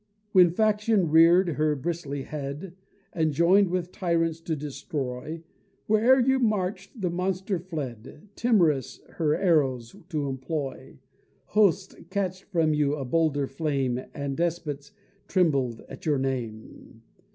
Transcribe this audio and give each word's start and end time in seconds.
When 0.31 0.49
Faction 0.49 1.11
rear'd 1.11 1.47
her 1.49 1.75
bristly 1.75 2.23
head, 2.23 2.73
And 3.13 3.31
join'd 3.31 3.67
with 3.67 3.91
tyrants 3.91 4.41
to 4.41 4.55
destroy, 4.55 5.43
Where'er 5.85 6.19
you 6.21 6.39
march'd 6.39 6.99
the 7.03 7.11
monster 7.11 7.59
fled, 7.59 8.29
Timorous 8.35 8.99
her 9.17 9.35
arrows 9.35 9.95
to 10.09 10.27
employ: 10.27 10.97
Hosts 11.49 11.95
catch'd 12.09 12.45
from 12.45 12.73
you 12.73 12.95
a 12.95 13.05
bolder 13.05 13.45
flame, 13.45 14.01
And 14.15 14.35
despots 14.35 14.91
trembled 15.27 15.81
at 15.87 16.07
your 16.07 16.17
name. 16.17 17.03